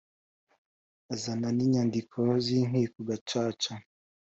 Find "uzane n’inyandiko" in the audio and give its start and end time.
1.13-2.19